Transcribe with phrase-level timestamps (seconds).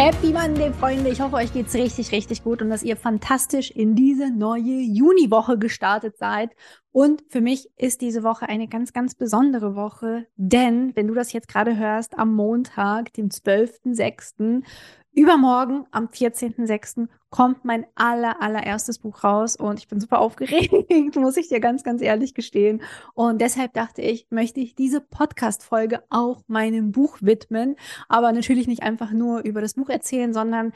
[0.00, 1.10] Happy Monday, Freunde.
[1.10, 5.58] Ich hoffe, euch geht's richtig, richtig gut und dass ihr fantastisch in diese neue Juniwoche
[5.58, 6.54] gestartet seid.
[6.92, 11.32] Und für mich ist diese Woche eine ganz, ganz besondere Woche, denn wenn du das
[11.32, 14.62] jetzt gerade hörst, am Montag, dem 12.06.,
[15.10, 20.72] Übermorgen, am 14.06., kommt mein aller, allererstes Buch raus und ich bin super aufgeregt,
[21.16, 22.82] muss ich dir ganz, ganz ehrlich gestehen.
[23.14, 27.76] Und deshalb dachte ich, möchte ich diese Podcast-Folge auch meinem Buch widmen,
[28.08, 30.72] aber natürlich nicht einfach nur über das Buch erzählen, sondern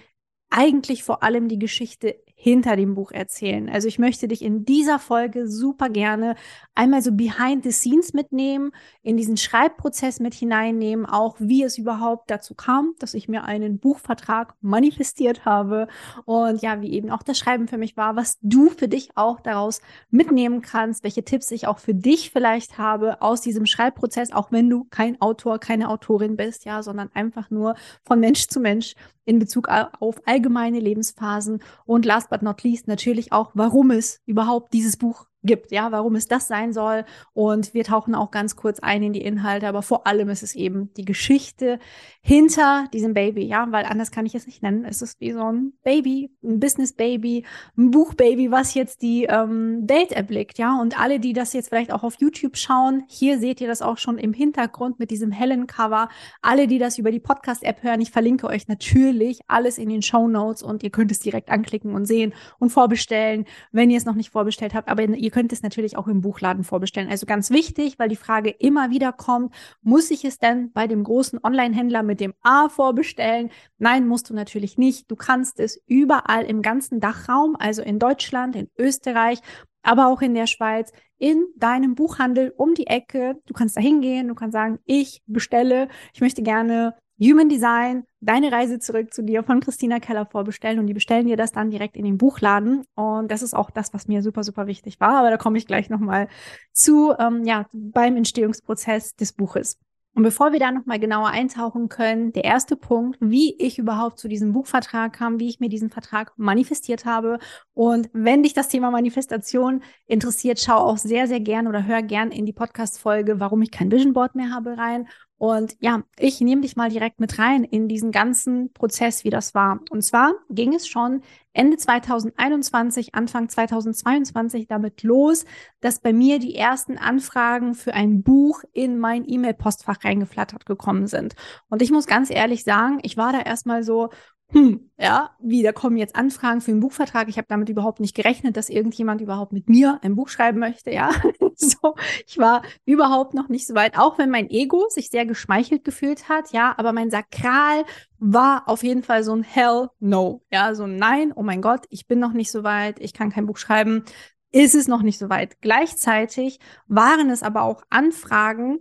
[0.50, 3.68] eigentlich vor allem die Geschichte hinter dem Buch erzählen.
[3.68, 6.34] Also ich möchte dich in dieser Folge super gerne
[6.74, 8.72] einmal so behind the scenes mitnehmen,
[9.04, 13.78] in diesen Schreibprozess mit hineinnehmen, auch wie es überhaupt dazu kam, dass ich mir einen
[13.78, 15.86] Buchvertrag manifestiert habe
[16.24, 19.38] und ja, wie eben auch das Schreiben für mich war, was du für dich auch
[19.38, 24.50] daraus mitnehmen kannst, welche Tipps ich auch für dich vielleicht habe aus diesem Schreibprozess, auch
[24.50, 28.96] wenn du kein Autor, keine Autorin bist, ja, sondern einfach nur von Mensch zu Mensch
[29.24, 34.72] in Bezug auf allgemeine Lebensphasen und last but not least natürlich auch, warum es überhaupt
[34.72, 37.04] dieses Buch gibt, ja, warum es das sein soll.
[37.34, 40.54] Und wir tauchen auch ganz kurz ein in die Inhalte, aber vor allem ist es
[40.54, 41.78] eben die Geschichte
[42.20, 44.84] hinter diesem Baby, ja, weil anders kann ich es nicht nennen.
[44.84, 47.44] Es ist wie so ein Baby, ein Business-Baby,
[47.76, 50.80] ein Buchbaby, was jetzt die ähm, Welt erblickt, ja.
[50.80, 53.98] Und alle, die das jetzt vielleicht auch auf YouTube schauen, hier seht ihr das auch
[53.98, 56.08] schon im Hintergrund mit diesem hellen Cover.
[56.40, 60.28] Alle, die das über die Podcast-App hören, ich verlinke euch natürlich alles in den Show
[60.28, 64.14] Notes und ihr könnt es direkt anklicken und sehen und vorbestellen, wenn ihr es noch
[64.14, 64.88] nicht vorbestellt habt.
[64.88, 67.10] Aber ihr könnt es natürlich auch im Buchladen vorbestellen.
[67.10, 71.02] Also ganz wichtig, weil die Frage immer wieder kommt, muss ich es denn bei dem
[71.02, 73.50] großen Online-Händler mit dem A vorbestellen?
[73.78, 75.10] Nein, musst du natürlich nicht.
[75.10, 79.40] Du kannst es überall im ganzen Dachraum, also in Deutschland, in Österreich,
[79.82, 83.36] aber auch in der Schweiz, in deinem Buchhandel um die Ecke.
[83.46, 88.50] Du kannst da hingehen, du kannst sagen, ich bestelle, ich möchte gerne Human Design, deine
[88.50, 91.96] Reise zurück zu dir von Christina Keller vorbestellen und die bestellen dir das dann direkt
[91.96, 92.84] in den Buchladen.
[92.94, 95.18] Und das ist auch das, was mir super, super wichtig war.
[95.18, 96.28] Aber da komme ich gleich nochmal
[96.72, 99.78] zu, ähm, ja, beim Entstehungsprozess des Buches.
[100.14, 104.28] Und bevor wir da nochmal genauer eintauchen können, der erste Punkt, wie ich überhaupt zu
[104.28, 107.38] diesem Buchvertrag kam, wie ich mir diesen Vertrag manifestiert habe.
[107.72, 112.30] Und wenn dich das Thema Manifestation interessiert, schau auch sehr, sehr gern oder hör gern
[112.30, 115.08] in die Podcast-Folge, warum ich kein Vision Board mehr habe rein.
[115.42, 119.56] Und ja, ich nehme dich mal direkt mit rein in diesen ganzen Prozess, wie das
[119.56, 119.80] war.
[119.90, 121.22] Und zwar ging es schon
[121.52, 125.44] Ende 2021, Anfang 2022 damit los,
[125.80, 131.34] dass bei mir die ersten Anfragen für ein Buch in mein E-Mail-Postfach reingeflattert gekommen sind.
[131.68, 134.10] Und ich muss ganz ehrlich sagen, ich war da erstmal so,
[134.52, 137.28] hm, ja, wie, da kommen jetzt Anfragen für einen Buchvertrag.
[137.28, 140.90] Ich habe damit überhaupt nicht gerechnet, dass irgendjemand überhaupt mit mir ein Buch schreiben möchte,
[140.90, 141.10] ja.
[141.56, 141.94] so,
[142.26, 146.28] ich war überhaupt noch nicht so weit, auch wenn mein Ego sich sehr geschmeichelt gefühlt
[146.28, 147.84] hat, ja, aber mein Sakral
[148.18, 151.86] war auf jeden Fall so ein Hell no, ja, so ein Nein, oh mein Gott,
[151.88, 154.04] ich bin noch nicht so weit, ich kann kein Buch schreiben,
[154.52, 155.62] ist es noch nicht so weit.
[155.62, 158.80] Gleichzeitig waren es aber auch Anfragen,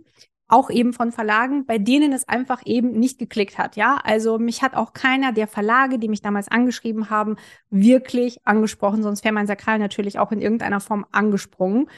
[0.52, 3.76] auch eben von Verlagen, bei denen es einfach eben nicht geklickt hat.
[3.76, 7.36] Ja, also mich hat auch keiner der Verlage, die mich damals angeschrieben haben,
[7.70, 9.02] wirklich angesprochen.
[9.02, 11.88] Sonst wäre mein Sakral natürlich auch in irgendeiner Form angesprungen.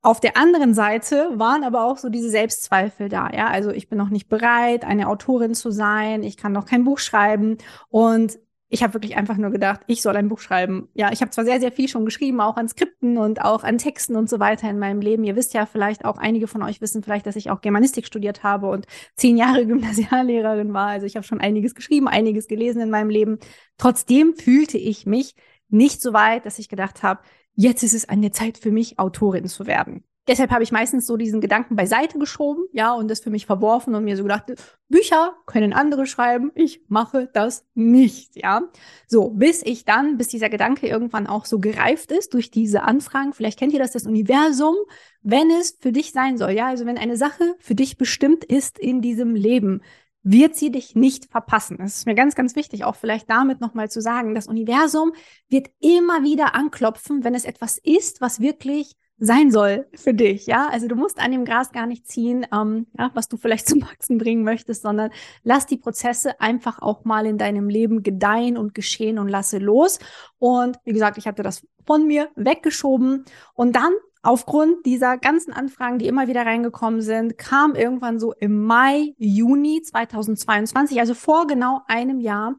[0.00, 3.30] Auf der anderen Seite waren aber auch so diese Selbstzweifel da.
[3.30, 6.22] Ja, also ich bin noch nicht bereit, eine Autorin zu sein.
[6.22, 7.58] Ich kann noch kein Buch schreiben
[7.90, 8.38] und
[8.70, 10.88] ich habe wirklich einfach nur gedacht, ich soll ein Buch schreiben.
[10.92, 13.78] Ja, ich habe zwar sehr, sehr viel schon geschrieben, auch an Skripten und auch an
[13.78, 15.24] Texten und so weiter in meinem Leben.
[15.24, 18.42] Ihr wisst ja vielleicht auch, einige von euch wissen vielleicht, dass ich auch Germanistik studiert
[18.42, 20.88] habe und zehn Jahre Gymnasiallehrerin war.
[20.88, 23.38] Also ich habe schon einiges geschrieben, einiges gelesen in meinem Leben.
[23.78, 25.34] Trotzdem fühlte ich mich
[25.70, 27.20] nicht so weit, dass ich gedacht habe,
[27.54, 30.04] jetzt ist es an der Zeit für mich, Autorin zu werden.
[30.28, 33.94] Deshalb habe ich meistens so diesen Gedanken beiseite geschoben, ja, und das für mich verworfen
[33.94, 34.52] und mir so gedacht,
[34.88, 38.62] Bücher können andere schreiben, ich mache das nicht, ja.
[39.06, 43.32] So, bis ich dann, bis dieser Gedanke irgendwann auch so gereift ist durch diese Anfragen,
[43.32, 44.74] vielleicht kennt ihr das, das Universum,
[45.22, 48.78] wenn es für dich sein soll, ja, also wenn eine Sache für dich bestimmt ist
[48.78, 49.80] in diesem Leben,
[50.22, 51.78] wird sie dich nicht verpassen.
[51.78, 55.12] Das ist mir ganz, ganz wichtig, auch vielleicht damit nochmal zu sagen, das Universum
[55.48, 60.68] wird immer wieder anklopfen, wenn es etwas ist, was wirklich sein soll für dich, ja.
[60.68, 63.82] Also du musst an dem Gras gar nicht ziehen, ähm, ja, was du vielleicht zum
[63.82, 65.10] Wachsen bringen möchtest, sondern
[65.42, 69.98] lass die Prozesse einfach auch mal in deinem Leben gedeihen und geschehen und lasse los.
[70.38, 73.24] Und wie gesagt, ich hatte das von mir weggeschoben
[73.54, 73.92] und dann
[74.22, 79.82] aufgrund dieser ganzen Anfragen, die immer wieder reingekommen sind, kam irgendwann so im Mai, Juni
[79.82, 82.56] 2022, also vor genau einem Jahr,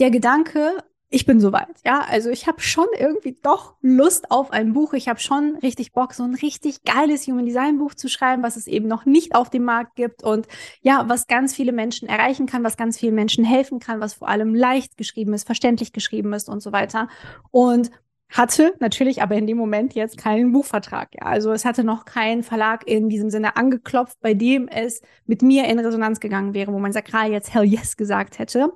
[0.00, 1.68] der Gedanke, ich bin soweit.
[1.86, 4.92] Ja, also ich habe schon irgendwie doch Lust auf ein Buch.
[4.92, 8.56] Ich habe schon richtig Bock, so ein richtig geiles Human Design Buch zu schreiben, was
[8.56, 10.46] es eben noch nicht auf dem Markt gibt und
[10.82, 14.28] ja, was ganz viele Menschen erreichen kann, was ganz vielen Menschen helfen kann, was vor
[14.28, 17.08] allem leicht geschrieben ist, verständlich geschrieben ist und so weiter.
[17.50, 17.90] Und
[18.30, 21.14] hatte natürlich aber in dem Moment jetzt keinen Buchvertrag.
[21.14, 21.22] Ja.
[21.22, 25.64] Also es hatte noch keinen Verlag in diesem Sinne angeklopft, bei dem es mit mir
[25.64, 28.72] in Resonanz gegangen wäre, wo mein Sakral jetzt Hell Yes gesagt hätte.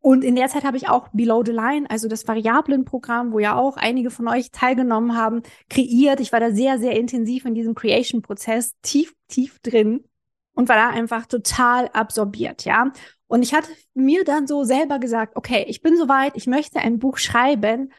[0.00, 3.56] Und in der Zeit habe ich auch Below the Line, also das Variablenprogramm, wo ja
[3.56, 6.20] auch einige von euch teilgenommen haben, kreiert.
[6.20, 10.04] Ich war da sehr, sehr intensiv in diesem Creation-Prozess, tief, tief drin
[10.54, 12.92] und war da einfach total absorbiert, ja.
[13.26, 16.98] Und ich hatte mir dann so selber gesagt, okay, ich bin soweit, ich möchte ein
[17.00, 17.92] Buch schreiben,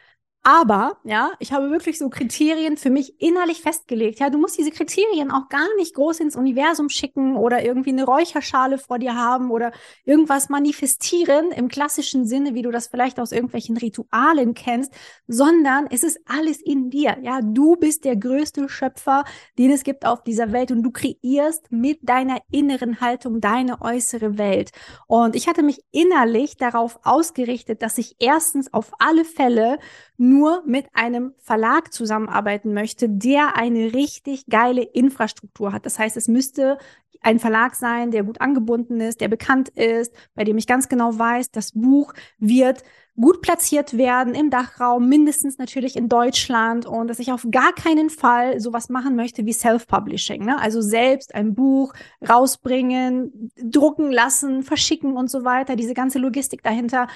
[0.48, 4.22] aber, ja, ich habe wirklich so Kriterien für mich innerlich festgelegt.
[4.22, 8.06] Ja, du musst diese Kriterien auch gar nicht groß ins Universum schicken oder irgendwie eine
[8.06, 9.74] Räucherschale vor dir haben oder
[10.06, 14.94] irgendwas manifestieren im klassischen Sinne, wie du das vielleicht aus irgendwelchen Ritualen kennst,
[15.28, 17.18] sondern es ist alles in dir.
[17.22, 19.26] Ja, du bist der größte Schöpfer,
[19.58, 24.38] den es gibt auf dieser Welt und du kreierst mit deiner inneren Haltung deine äußere
[24.38, 24.72] Welt.
[25.08, 29.78] Und ich hatte mich innerlich darauf ausgerichtet, dass ich erstens auf alle Fälle
[30.18, 35.86] nur mit einem Verlag zusammenarbeiten möchte, der eine richtig geile Infrastruktur hat.
[35.86, 36.78] Das heißt, es müsste
[37.22, 41.18] ein Verlag sein, der gut angebunden ist, der bekannt ist, bei dem ich ganz genau
[41.18, 42.84] weiß, das Buch wird
[43.20, 48.12] gut platziert werden im Dachraum, mindestens natürlich in Deutschland und dass ich auf gar keinen
[48.12, 50.62] Fall sowas machen möchte wie Self-Publishing, ne?
[50.62, 51.94] also selbst ein Buch
[52.28, 57.08] rausbringen, drucken lassen, verschicken und so weiter, diese ganze Logistik dahinter,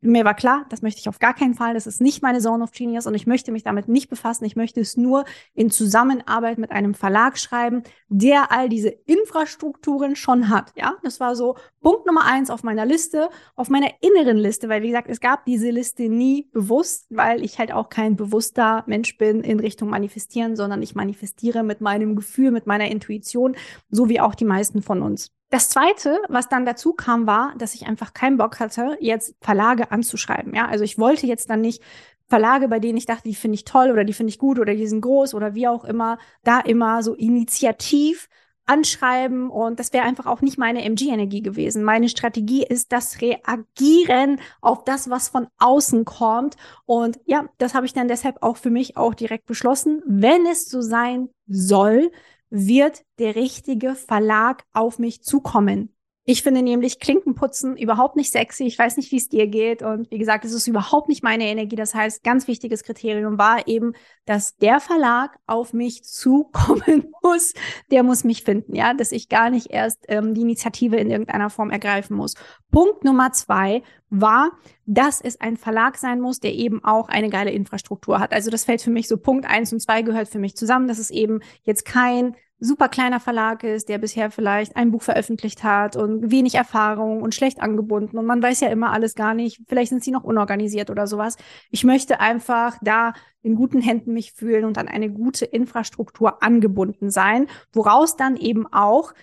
[0.00, 1.74] mir war klar, das möchte ich auf gar keinen Fall.
[1.74, 4.44] Das ist nicht meine Zone of Genius und ich möchte mich damit nicht befassen.
[4.44, 5.24] Ich möchte es nur
[5.54, 10.72] in Zusammenarbeit mit einem Verlag schreiben, der all diese Infrastrukturen schon hat.
[10.76, 14.82] Ja, das war so Punkt Nummer eins auf meiner Liste, auf meiner inneren Liste, weil
[14.82, 19.18] wie gesagt, es gab diese Liste nie bewusst, weil ich halt auch kein bewusster Mensch
[19.18, 23.56] bin in Richtung manifestieren, sondern ich manifestiere mit meinem Gefühl, mit meiner Intuition,
[23.90, 25.32] so wie auch die meisten von uns.
[25.50, 29.90] Das zweite, was dann dazu kam, war, dass ich einfach keinen Bock hatte, jetzt Verlage
[29.90, 30.54] anzuschreiben.
[30.54, 31.82] Ja, also ich wollte jetzt dann nicht
[32.28, 34.74] Verlage, bei denen ich dachte, die finde ich toll oder die finde ich gut oder
[34.74, 38.28] die sind groß oder wie auch immer, da immer so initiativ
[38.66, 41.82] anschreiben und das wäre einfach auch nicht meine MG-Energie gewesen.
[41.82, 47.86] Meine Strategie ist das Reagieren auf das, was von außen kommt und ja, das habe
[47.86, 50.02] ich dann deshalb auch für mich auch direkt beschlossen.
[50.04, 52.10] Wenn es so sein soll,
[52.50, 55.94] wird der richtige Verlag auf mich zukommen.
[56.30, 58.64] Ich finde nämlich Klinkenputzen überhaupt nicht sexy.
[58.64, 59.80] Ich weiß nicht, wie es dir geht.
[59.80, 61.74] Und wie gesagt, es ist überhaupt nicht meine Energie.
[61.74, 63.94] Das heißt, ganz wichtiges Kriterium war eben,
[64.26, 67.54] dass der Verlag auf mich zukommen muss.
[67.90, 71.48] Der muss mich finden, ja, dass ich gar nicht erst ähm, die Initiative in irgendeiner
[71.48, 72.34] Form ergreifen muss.
[72.70, 74.50] Punkt Nummer zwei war,
[74.84, 78.34] dass es ein Verlag sein muss, der eben auch eine geile Infrastruktur hat.
[78.34, 80.88] Also das fällt für mich so Punkt eins und zwei gehört für mich zusammen.
[80.88, 85.62] Das ist eben jetzt kein super kleiner Verlag ist, der bisher vielleicht ein Buch veröffentlicht
[85.62, 89.60] hat und wenig Erfahrung und schlecht angebunden und man weiß ja immer alles gar nicht,
[89.68, 91.36] vielleicht sind sie noch unorganisiert oder sowas.
[91.70, 93.12] Ich möchte einfach da
[93.42, 98.66] in guten Händen mich fühlen und an eine gute Infrastruktur angebunden sein, woraus dann eben
[98.72, 99.14] auch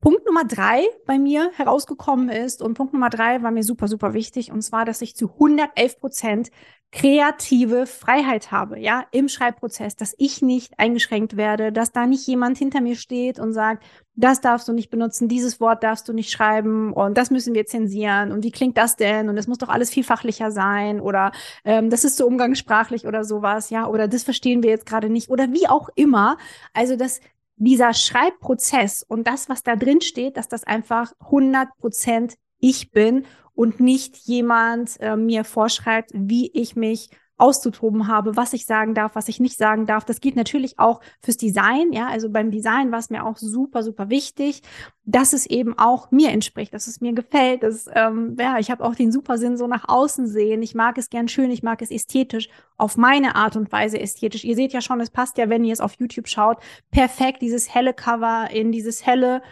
[0.00, 4.14] Punkt Nummer drei bei mir herausgekommen ist und Punkt Nummer drei war mir super, super
[4.14, 6.50] wichtig und zwar, dass ich zu 111 Prozent
[6.94, 12.56] kreative Freiheit habe, ja, im Schreibprozess, dass ich nicht eingeschränkt werde, dass da nicht jemand
[12.56, 13.82] hinter mir steht und sagt,
[14.14, 17.66] das darfst du nicht benutzen, dieses Wort darfst du nicht schreiben und das müssen wir
[17.66, 21.32] zensieren und wie klingt das denn und es muss doch alles vielfachlicher sein oder
[21.64, 25.30] ähm, das ist so umgangssprachlich oder sowas, ja, oder das verstehen wir jetzt gerade nicht
[25.30, 26.38] oder wie auch immer.
[26.74, 27.20] Also, dass
[27.56, 33.26] dieser Schreibprozess und das, was da drin steht, dass das einfach 100 Prozent ich bin
[33.54, 39.16] und nicht jemand äh, mir vorschreibt, wie ich mich auszutoben habe, was ich sagen darf,
[39.16, 40.04] was ich nicht sagen darf.
[40.04, 42.06] Das geht natürlich auch fürs Design, ja.
[42.06, 44.62] Also beim Design war es mir auch super, super wichtig,
[45.04, 47.64] dass es eben auch mir entspricht, dass es mir gefällt.
[47.64, 50.62] Dass, ähm, ja, ich habe auch den super Sinn so nach außen sehen.
[50.62, 54.44] Ich mag es gern schön, ich mag es ästhetisch, auf meine Art und Weise ästhetisch.
[54.44, 56.58] Ihr seht ja schon, es passt ja, wenn ihr es auf YouTube schaut,
[56.92, 59.42] perfekt, dieses helle Cover in dieses helle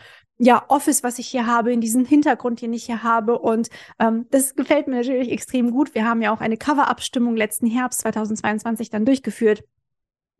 [0.44, 3.38] ja, Office, was ich hier habe, in diesen Hintergrund, den ich hier habe.
[3.38, 3.68] Und
[4.00, 5.94] ähm, das gefällt mir natürlich extrem gut.
[5.94, 9.62] Wir haben ja auch eine Cover-Abstimmung letzten Herbst 2022 dann durchgeführt.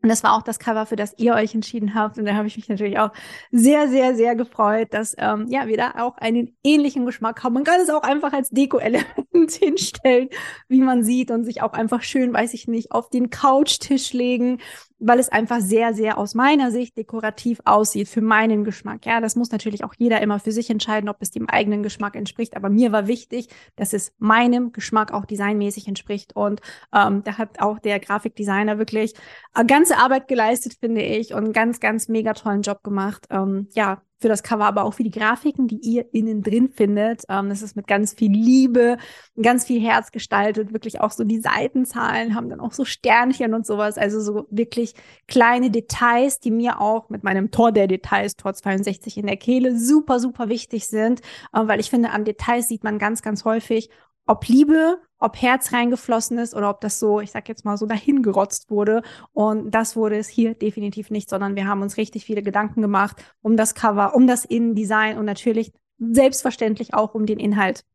[0.01, 2.17] Und das war auch das Cover, für das ihr euch entschieden habt.
[2.17, 3.11] Und da habe ich mich natürlich auch
[3.51, 7.53] sehr, sehr, sehr gefreut, dass ähm, ja, wir da auch einen ähnlichen Geschmack haben.
[7.53, 9.07] Man kann es auch einfach als Deko-Element
[9.57, 10.27] hinstellen,
[10.67, 14.59] wie man sieht, und sich auch einfach schön, weiß ich nicht, auf den Couchtisch legen
[15.05, 19.05] weil es einfach sehr, sehr aus meiner Sicht dekorativ aussieht für meinen Geschmack.
[19.05, 22.15] Ja, das muss natürlich auch jeder immer für sich entscheiden, ob es dem eigenen Geschmack
[22.15, 22.55] entspricht.
[22.55, 26.35] Aber mir war wichtig, dass es meinem Geschmack auch designmäßig entspricht.
[26.35, 26.61] Und
[26.93, 29.13] ähm, da hat auch der Grafikdesigner wirklich
[29.53, 33.27] eine ganze Arbeit geleistet, finde ich, und einen ganz, ganz mega tollen Job gemacht.
[33.29, 37.23] Ähm, ja, für das Cover, aber auch für die Grafiken, die ihr innen drin findet.
[37.27, 38.97] Ähm, das ist mit ganz viel Liebe,
[39.41, 40.71] ganz viel Herz gestaltet.
[40.71, 43.97] Wirklich auch so die Seitenzahlen haben dann auch so Sternchen und sowas.
[43.97, 44.93] Also so wirklich
[45.27, 49.77] kleine Details, die mir auch mit meinem Tor der Details, Tor 62 in der Kehle,
[49.77, 51.19] super, super wichtig sind.
[51.51, 53.89] Äh, weil ich finde, an Details sieht man ganz, ganz häufig,
[54.25, 57.85] ob Liebe, ob Herz reingeflossen ist oder ob das so, ich sag jetzt mal so
[57.85, 59.01] dahin gerotzt wurde.
[59.31, 63.23] Und das wurde es hier definitiv nicht, sondern wir haben uns richtig viele Gedanken gemacht
[63.41, 67.85] um das Cover, um das Innendesign und natürlich selbstverständlich auch um den Inhalt.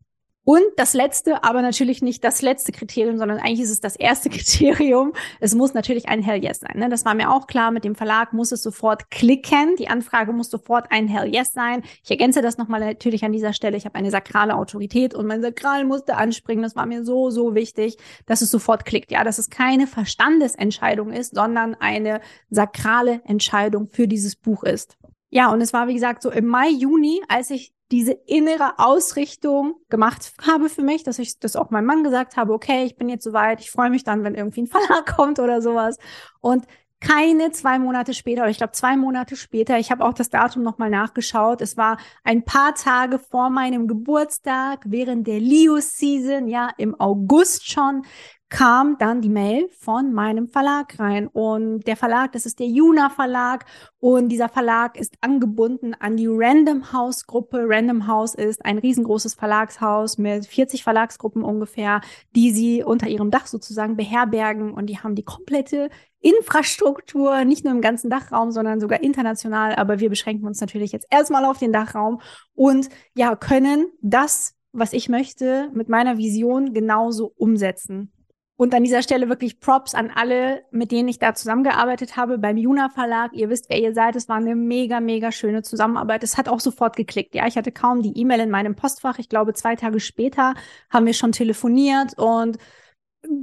[0.49, 4.31] Und das letzte, aber natürlich nicht das letzte Kriterium, sondern eigentlich ist es das erste
[4.31, 5.13] Kriterium.
[5.41, 6.79] Es muss natürlich ein Hell Yes sein.
[6.79, 6.89] Ne?
[6.89, 7.71] Das war mir auch klar.
[7.71, 9.77] Mit dem Verlag muss es sofort klicken.
[9.77, 11.83] Die Anfrage muss sofort ein Hell Yes sein.
[12.03, 13.77] Ich ergänze das nochmal natürlich an dieser Stelle.
[13.77, 16.63] Ich habe eine sakrale Autorität und mein Sakral musste anspringen.
[16.63, 19.11] Das war mir so, so wichtig, dass es sofort klickt.
[19.11, 24.98] Ja, dass es keine Verstandesentscheidung ist, sondern eine sakrale Entscheidung für dieses Buch ist.
[25.31, 29.75] Ja, und es war, wie gesagt, so im Mai, Juni, als ich diese innere Ausrichtung
[29.89, 33.09] gemacht habe für mich, dass ich das auch meinem Mann gesagt habe, okay, ich bin
[33.09, 35.97] jetzt soweit, ich freue mich dann, wenn irgendwie ein Verlag kommt oder sowas.
[36.41, 36.67] Und
[37.01, 40.63] keine zwei Monate später, oder ich glaube zwei Monate später, ich habe auch das Datum
[40.65, 46.99] nochmal nachgeschaut, es war ein paar Tage vor meinem Geburtstag, während der Leo-Season, ja, im
[46.99, 48.03] August schon,
[48.49, 51.27] kam dann die Mail von meinem Verlag rein.
[51.27, 53.67] Und der Verlag, das ist der Juna Verlag.
[53.99, 57.65] Und dieser Verlag ist angebunden an die Random House Gruppe.
[57.69, 62.01] Random House ist ein riesengroßes Verlagshaus mit 40 Verlagsgruppen ungefähr,
[62.35, 64.73] die sie unter ihrem Dach sozusagen beherbergen.
[64.73, 65.91] Und die haben die komplette
[66.21, 69.75] Infrastruktur, nicht nur im ganzen Dachraum, sondern sogar international.
[69.75, 72.21] Aber wir beschränken uns natürlich jetzt erstmal auf den Dachraum
[72.55, 78.13] und ja, können das, was ich möchte, mit meiner Vision genauso umsetzen.
[78.61, 82.57] Und an dieser Stelle wirklich Props an alle, mit denen ich da zusammengearbeitet habe beim
[82.57, 83.33] Juna Verlag.
[83.33, 84.17] Ihr wisst, wer ihr seid.
[84.17, 86.25] Es war eine mega, mega schöne Zusammenarbeit.
[86.25, 87.37] Es hat auch sofort geklickt.
[87.37, 89.21] Ja, ich hatte kaum die E-Mail in meinem Postfach.
[89.21, 90.55] Ich glaube, zwei Tage später
[90.91, 92.59] haben wir schon telefoniert und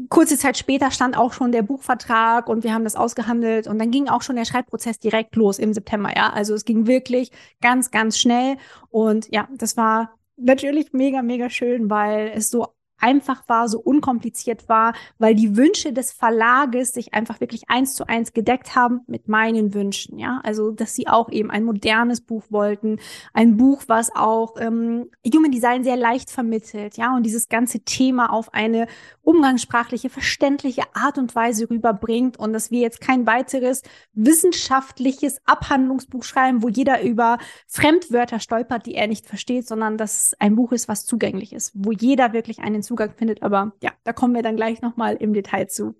[0.10, 3.92] kurze Zeit später stand auch schon der Buchvertrag und wir haben das ausgehandelt und dann
[3.92, 6.12] ging auch schon der Schreibprozess direkt los im September.
[6.14, 7.32] Ja, also es ging wirklich
[7.62, 8.58] ganz, ganz schnell
[8.90, 12.68] und ja, das war natürlich mega, mega schön, weil es so
[13.00, 18.08] einfach war, so unkompliziert war, weil die Wünsche des Verlages sich einfach wirklich eins zu
[18.08, 20.18] eins gedeckt haben mit meinen Wünschen.
[20.18, 23.00] Ja, also dass sie auch eben ein modernes Buch wollten,
[23.34, 26.98] ein Buch, was auch ähm, Human Design sehr leicht vermittelt.
[26.98, 28.88] Ja, und dieses ganze Thema auf eine
[29.22, 33.82] umgangssprachliche, verständliche Art und Weise rüberbringt und dass wir jetzt kein weiteres
[34.14, 37.38] wissenschaftliches Abhandlungsbuch schreiben, wo jeder über
[37.68, 41.92] Fremdwörter stolpert, die er nicht versteht, sondern dass ein Buch ist, was zugänglich ist, wo
[41.92, 43.44] jeder wirklich einen Zugang findet.
[43.44, 45.96] Aber ja, da kommen wir dann gleich nochmal im Detail zu.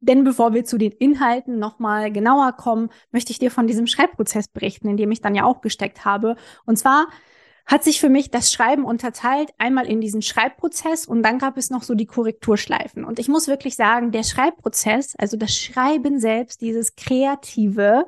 [0.00, 4.48] Denn bevor wir zu den Inhalten nochmal genauer kommen, möchte ich dir von diesem Schreibprozess
[4.48, 6.36] berichten, in dem ich dann ja auch gesteckt habe.
[6.64, 7.08] Und zwar
[7.66, 11.70] hat sich für mich das Schreiben unterteilt, einmal in diesen Schreibprozess und dann gab es
[11.70, 13.04] noch so die Korrekturschleifen.
[13.04, 18.06] Und ich muss wirklich sagen, der Schreibprozess, also das Schreiben selbst, dieses Kreative,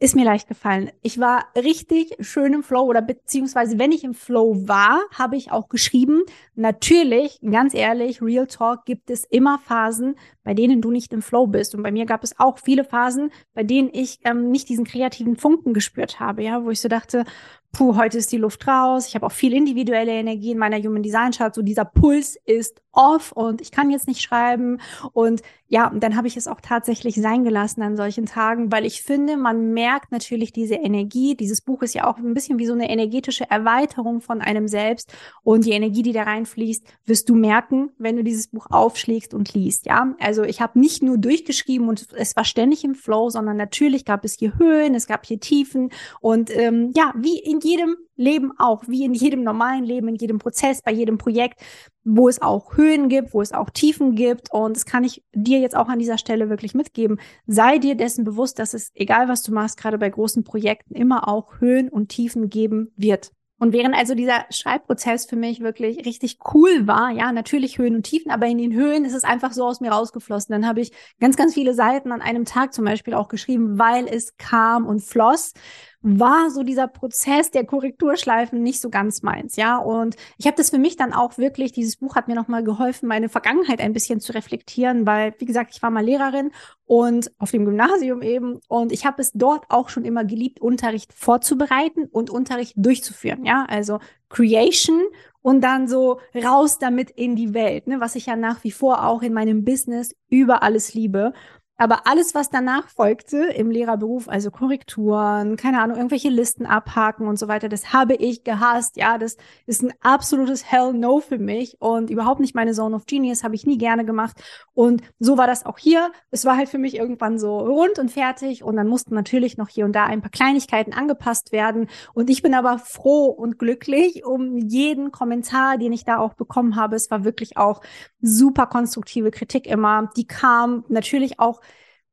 [0.00, 0.90] ist mir leicht gefallen.
[1.02, 5.50] Ich war richtig schön im Flow oder beziehungsweise wenn ich im Flow war, habe ich
[5.50, 6.22] auch geschrieben.
[6.54, 10.14] Natürlich, ganz ehrlich, Real Talk gibt es immer Phasen,
[10.44, 11.74] bei denen du nicht im Flow bist.
[11.74, 15.36] Und bei mir gab es auch viele Phasen, bei denen ich ähm, nicht diesen kreativen
[15.36, 17.24] Funken gespürt habe, ja, wo ich so dachte,
[17.72, 19.06] puh, heute ist die Luft raus.
[19.08, 21.54] Ich habe auch viel individuelle Energie in meiner Human Design Chart.
[21.54, 24.80] So dieser Puls ist off und ich kann jetzt nicht schreiben.
[25.12, 28.86] Und ja, und dann habe ich es auch tatsächlich sein gelassen an solchen Tagen, weil
[28.86, 31.36] ich finde, man merkt natürlich diese Energie.
[31.36, 35.12] Dieses Buch ist ja auch ein bisschen wie so eine energetische Erweiterung von einem selbst.
[35.44, 39.52] Und die Energie, die da reinfließt, wirst du merken, wenn du dieses Buch aufschlägst und
[39.52, 39.86] liest.
[39.86, 44.06] Ja, also ich habe nicht nur durchgeschrieben und es war ständig im Flow, sondern natürlich
[44.06, 48.52] gab es hier Höhen, es gab hier Tiefen und ähm, ja, wie in jedem Leben
[48.58, 51.60] auch, wie in jedem normalen Leben, in jedem Prozess, bei jedem Projekt,
[52.04, 54.52] wo es auch Höhen gibt, wo es auch Tiefen gibt.
[54.52, 57.20] Und das kann ich dir jetzt auch an dieser Stelle wirklich mitgeben.
[57.46, 61.28] Sei dir dessen bewusst, dass es, egal was du machst, gerade bei großen Projekten, immer
[61.28, 63.30] auch Höhen und Tiefen geben wird.
[63.60, 68.04] Und während also dieser Schreibprozess für mich wirklich richtig cool war, ja, natürlich Höhen und
[68.04, 70.52] Tiefen, aber in den Höhen ist es einfach so aus mir rausgeflossen.
[70.52, 74.06] Dann habe ich ganz, ganz viele Seiten an einem Tag zum Beispiel auch geschrieben, weil
[74.06, 75.54] es kam und floss
[76.00, 79.78] war so dieser Prozess der Korrekturschleifen nicht so ganz meins, ja.
[79.78, 83.08] Und ich habe das für mich dann auch wirklich, dieses Buch hat mir nochmal geholfen,
[83.08, 86.52] meine Vergangenheit ein bisschen zu reflektieren, weil, wie gesagt, ich war mal Lehrerin
[86.84, 91.12] und auf dem Gymnasium eben und ich habe es dort auch schon immer geliebt, Unterricht
[91.12, 93.66] vorzubereiten und Unterricht durchzuführen, ja.
[93.68, 95.02] Also Creation
[95.42, 99.06] und dann so raus damit in die Welt, ne, was ich ja nach wie vor
[99.06, 101.32] auch in meinem Business über alles liebe.
[101.80, 107.38] Aber alles, was danach folgte im Lehrerberuf, also Korrekturen, keine Ahnung, irgendwelche Listen abhaken und
[107.38, 108.96] so weiter, das habe ich gehasst.
[108.96, 113.06] Ja, das ist ein absolutes Hell No für mich und überhaupt nicht meine Zone of
[113.06, 114.36] Genius, habe ich nie gerne gemacht.
[114.74, 116.10] Und so war das auch hier.
[116.32, 119.68] Es war halt für mich irgendwann so rund und fertig und dann mussten natürlich noch
[119.68, 121.86] hier und da ein paar Kleinigkeiten angepasst werden.
[122.12, 126.74] Und ich bin aber froh und glücklich um jeden Kommentar, den ich da auch bekommen
[126.74, 126.96] habe.
[126.96, 127.82] Es war wirklich auch
[128.20, 130.10] super konstruktive Kritik immer.
[130.16, 131.60] Die kam natürlich auch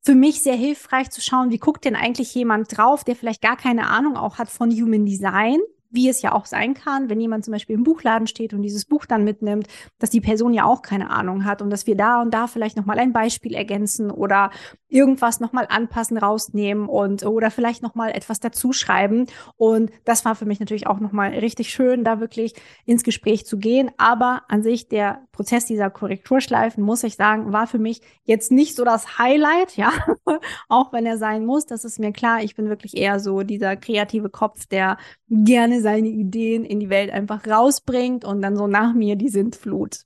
[0.05, 3.57] für mich sehr hilfreich zu schauen, wie guckt denn eigentlich jemand drauf, der vielleicht gar
[3.57, 5.59] keine Ahnung auch hat von Human Design
[5.95, 8.85] wie es ja auch sein kann, wenn jemand zum Beispiel im Buchladen steht und dieses
[8.85, 12.21] Buch dann mitnimmt, dass die Person ja auch keine Ahnung hat und dass wir da
[12.21, 14.51] und da vielleicht nochmal ein Beispiel ergänzen oder
[14.95, 19.27] irgendwas nochmal anpassen, rausnehmen und oder vielleicht nochmal etwas dazuschreiben.
[19.57, 22.53] Und das war für mich natürlich auch nochmal richtig schön, da wirklich
[22.85, 23.91] ins Gespräch zu gehen.
[23.97, 28.77] Aber an sich der Prozess dieser Korrekturschleifen, muss ich sagen, war für mich jetzt nicht
[28.77, 29.91] so das Highlight, ja,
[30.69, 31.65] auch wenn er sein muss.
[31.65, 32.41] Das ist mir klar.
[32.41, 34.97] Ich bin wirklich eher so dieser kreative Kopf, der
[35.29, 40.05] gerne seine Ideen in die Welt einfach rausbringt und dann so nach mir die Sintflut.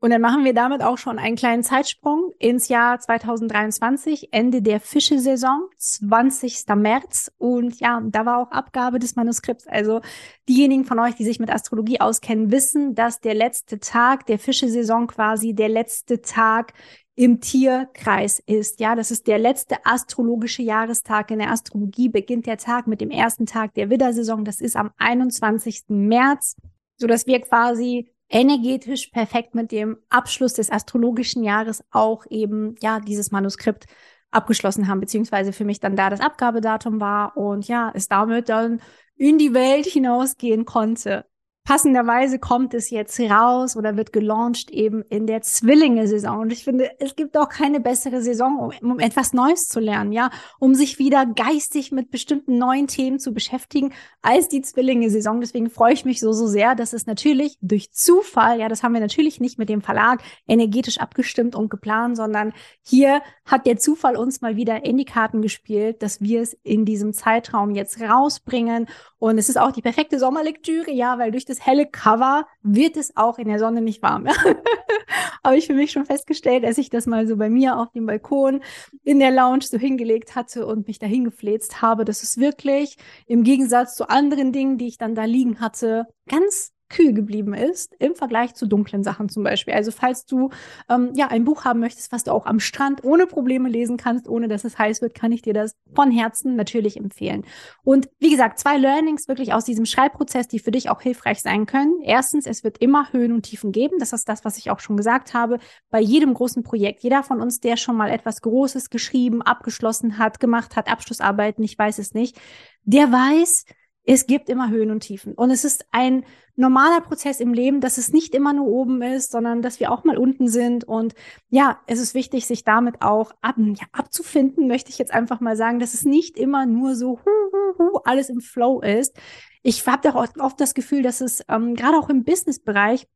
[0.00, 4.78] Und dann machen wir damit auch schon einen kleinen Zeitsprung ins Jahr 2023, Ende der
[4.78, 6.66] Fischesaison, 20.
[6.76, 7.32] März.
[7.36, 9.66] Und ja, da war auch Abgabe des Manuskripts.
[9.66, 10.00] Also
[10.48, 15.08] diejenigen von euch, die sich mit Astrologie auskennen, wissen, dass der letzte Tag der Fischesaison
[15.08, 16.74] quasi der letzte Tag
[17.16, 18.78] im Tierkreis ist.
[18.78, 21.32] Ja, das ist der letzte astrologische Jahrestag.
[21.32, 24.44] In der Astrologie beginnt der Tag mit dem ersten Tag der Widdersaison.
[24.44, 25.86] Das ist am 21.
[25.88, 26.54] März,
[26.96, 33.00] so dass wir quasi energetisch perfekt mit dem Abschluss des astrologischen Jahres auch eben, ja,
[33.00, 33.86] dieses Manuskript
[34.30, 38.80] abgeschlossen haben, beziehungsweise für mich dann da das Abgabedatum war und ja, es damit dann
[39.16, 41.24] in die Welt hinausgehen konnte.
[41.68, 46.38] Passenderweise kommt es jetzt raus oder wird gelauncht eben in der Zwillinge-Saison.
[46.38, 50.12] Und ich finde, es gibt auch keine bessere Saison, um, um, etwas Neues zu lernen,
[50.12, 55.42] ja, um sich wieder geistig mit bestimmten neuen Themen zu beschäftigen, als die Zwillinge-Saison.
[55.42, 58.94] Deswegen freue ich mich so, so sehr, dass es natürlich durch Zufall, ja, das haben
[58.94, 64.16] wir natürlich nicht mit dem Verlag energetisch abgestimmt und geplant, sondern hier hat der Zufall
[64.16, 68.86] uns mal wieder in die Karten gespielt, dass wir es in diesem Zeitraum jetzt rausbringen.
[69.18, 73.16] Und es ist auch die perfekte Sommerlektüre, ja, weil durch das helle Cover wird es
[73.16, 74.26] auch in der Sonne nicht warm.
[75.44, 78.06] Habe ich für mich schon festgestellt, als ich das mal so bei mir auf dem
[78.06, 78.60] Balkon
[79.04, 83.44] in der Lounge so hingelegt hatte und mich dahin gefläzt habe, dass es wirklich im
[83.44, 88.14] Gegensatz zu anderen Dingen, die ich dann da liegen hatte, ganz kühl geblieben ist im
[88.14, 89.74] Vergleich zu dunklen Sachen zum Beispiel.
[89.74, 90.50] Also falls du
[90.88, 94.28] ähm, ja ein Buch haben möchtest, was du auch am Strand ohne Probleme lesen kannst,
[94.28, 97.44] ohne dass es heiß wird, kann ich dir das von Herzen natürlich empfehlen.
[97.84, 101.66] Und wie gesagt, zwei Learnings wirklich aus diesem Schreibprozess, die für dich auch hilfreich sein
[101.66, 102.00] können.
[102.02, 103.98] Erstens, es wird immer Höhen und Tiefen geben.
[103.98, 105.58] Das ist das, was ich auch schon gesagt habe.
[105.90, 110.40] Bei jedem großen Projekt, jeder von uns, der schon mal etwas Großes geschrieben, abgeschlossen hat,
[110.40, 112.38] gemacht hat, Abschlussarbeiten, ich weiß es nicht,
[112.84, 113.64] der weiß,
[114.10, 115.34] es gibt immer Höhen und Tiefen.
[115.34, 116.24] Und es ist ein
[116.56, 120.02] normaler Prozess im Leben, dass es nicht immer nur oben ist, sondern dass wir auch
[120.04, 120.84] mal unten sind.
[120.84, 121.12] Und
[121.50, 125.56] ja, es ist wichtig, sich damit auch ab, ja, abzufinden, möchte ich jetzt einfach mal
[125.56, 129.14] sagen, dass es nicht immer nur so hu, hu, hu, alles im Flow ist.
[129.62, 133.06] Ich habe auch oft das Gefühl, dass es ähm, gerade auch im Business-Bereich,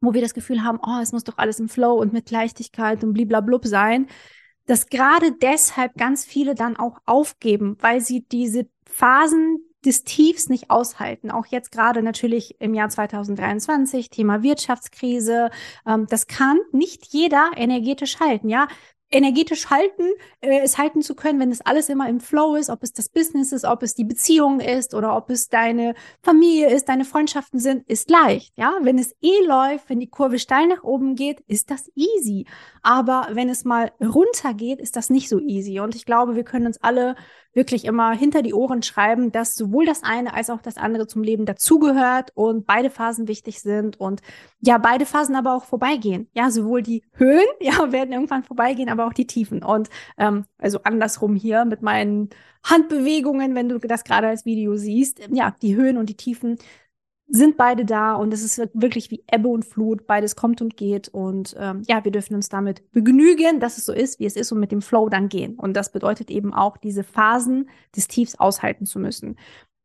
[0.00, 3.04] wo wir das Gefühl haben, oh, es muss doch alles im Flow und mit Leichtigkeit
[3.04, 4.08] und bliblablub sein,
[4.66, 10.70] dass gerade deshalb ganz viele dann auch aufgeben, weil sie diese Phasen des Tiefs nicht
[10.70, 11.30] aushalten.
[11.30, 15.50] Auch jetzt gerade natürlich im Jahr 2023, Thema Wirtschaftskrise.
[15.86, 18.48] Ähm, das kann nicht jeder energetisch halten.
[18.48, 18.68] Ja,
[19.10, 20.04] energetisch halten,
[20.40, 23.08] äh, es halten zu können, wenn es alles immer im Flow ist, ob es das
[23.08, 27.60] Business ist, ob es die Beziehung ist oder ob es deine Familie ist, deine Freundschaften
[27.60, 28.52] sind, ist leicht.
[28.56, 32.46] Ja, wenn es eh läuft, wenn die Kurve steil nach oben geht, ist das easy.
[32.82, 35.80] Aber wenn es mal runter geht, ist das nicht so easy.
[35.80, 37.14] Und ich glaube, wir können uns alle
[37.56, 41.22] wirklich immer hinter die Ohren schreiben, dass sowohl das eine als auch das andere zum
[41.22, 44.20] Leben dazugehört und beide Phasen wichtig sind und
[44.60, 46.28] ja, beide Phasen aber auch vorbeigehen.
[46.34, 49.64] Ja, sowohl die Höhen, ja, werden irgendwann vorbeigehen, aber auch die Tiefen.
[49.64, 49.88] Und
[50.18, 52.28] ähm, also andersrum hier mit meinen
[52.62, 56.58] Handbewegungen, wenn du das gerade als Video siehst, ja, die Höhen und die Tiefen
[57.28, 61.08] sind beide da und es ist wirklich wie Ebbe und Flut, beides kommt und geht
[61.08, 64.52] und ähm, ja, wir dürfen uns damit begnügen, dass es so ist, wie es ist
[64.52, 65.56] und mit dem Flow dann gehen.
[65.56, 69.36] Und das bedeutet eben auch, diese Phasen des Tiefs aushalten zu müssen.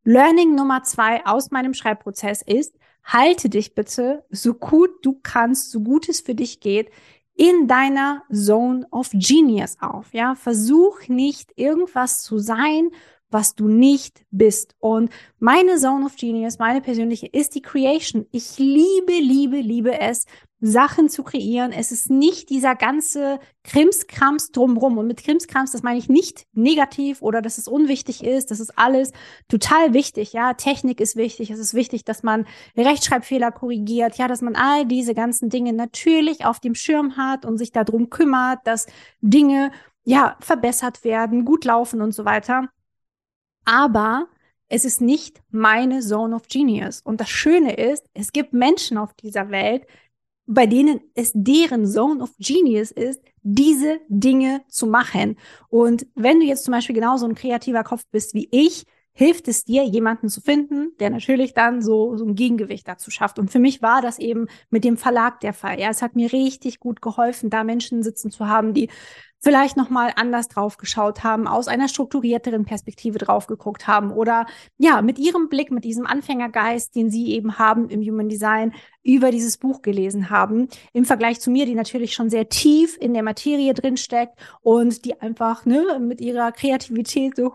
[0.03, 5.81] Learning Nummer zwei aus meinem Schreibprozess ist, halte dich bitte so gut du kannst, so
[5.81, 6.91] gut es für dich geht,
[7.35, 10.13] in deiner Zone of Genius auf.
[10.13, 12.91] Ja, versuch nicht irgendwas zu sein,
[13.31, 14.75] was du nicht bist.
[14.79, 18.27] Und meine Zone of Genius, meine persönliche, ist die Creation.
[18.31, 20.25] Ich liebe, liebe, liebe es,
[20.61, 21.71] Sachen zu kreieren.
[21.71, 24.99] Es ist nicht dieser ganze Krimskrams drumrum.
[24.99, 28.51] Und mit Krimskrams, das meine ich nicht negativ oder dass es unwichtig ist.
[28.51, 29.11] Das ist alles
[29.47, 30.33] total wichtig.
[30.33, 31.49] Ja, Technik ist wichtig.
[31.49, 32.45] Es ist wichtig, dass man
[32.77, 34.17] Rechtschreibfehler korrigiert.
[34.17, 38.11] Ja, dass man all diese ganzen Dinge natürlich auf dem Schirm hat und sich darum
[38.11, 38.85] kümmert, dass
[39.21, 39.71] Dinge
[40.03, 42.69] ja verbessert werden, gut laufen und so weiter
[43.65, 44.27] aber
[44.67, 47.01] es ist nicht meine Zone of Genius.
[47.01, 49.85] Und das Schöne ist, es gibt Menschen auf dieser Welt,
[50.45, 55.37] bei denen es deren Zone of Genius ist, diese Dinge zu machen.
[55.69, 59.65] Und wenn du jetzt zum Beispiel genauso ein kreativer Kopf bist wie ich, hilft es
[59.65, 63.39] dir, jemanden zu finden, der natürlich dann so, so ein Gegengewicht dazu schafft.
[63.39, 65.79] Und für mich war das eben mit dem Verlag der Fall.
[65.79, 68.89] Ja, es hat mir richtig gut geholfen, da Menschen sitzen zu haben, die
[69.41, 74.45] vielleicht nochmal anders drauf geschaut haben, aus einer strukturierteren Perspektive drauf geguckt haben oder
[74.77, 78.73] ja, mit ihrem Blick, mit diesem Anfängergeist, den sie eben haben im Human Design,
[79.03, 83.13] über dieses Buch gelesen haben, im Vergleich zu mir, die natürlich schon sehr tief in
[83.13, 87.53] der Materie drin steckt und die einfach ne, mit ihrer Kreativität so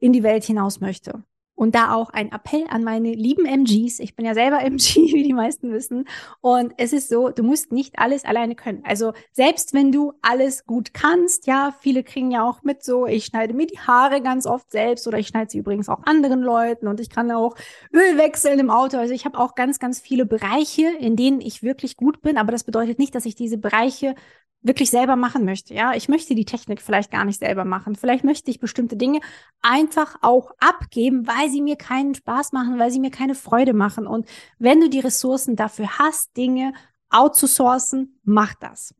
[0.00, 1.22] in die Welt hinaus möchte.
[1.62, 4.00] Und da auch ein Appell an meine lieben MGs.
[4.00, 6.08] Ich bin ja selber MG, wie die meisten wissen.
[6.40, 8.82] Und es ist so, du musst nicht alles alleine können.
[8.84, 13.26] Also selbst wenn du alles gut kannst, ja, viele kriegen ja auch mit so, ich
[13.26, 16.88] schneide mir die Haare ganz oft selbst oder ich schneide sie übrigens auch anderen Leuten
[16.88, 17.54] und ich kann auch
[17.94, 18.96] Öl wechseln im Auto.
[18.96, 22.38] Also ich habe auch ganz, ganz viele Bereiche, in denen ich wirklich gut bin.
[22.38, 24.16] Aber das bedeutet nicht, dass ich diese Bereiche
[24.62, 25.74] wirklich selber machen möchte.
[25.74, 27.96] Ja, ich möchte die Technik vielleicht gar nicht selber machen.
[27.96, 29.20] Vielleicht möchte ich bestimmte Dinge
[29.60, 34.06] einfach auch abgeben, weil sie mir keinen Spaß machen, weil sie mir keine Freude machen.
[34.06, 34.26] Und
[34.58, 36.72] wenn du die Ressourcen dafür hast, Dinge
[37.10, 38.94] outzusourcen, mach das.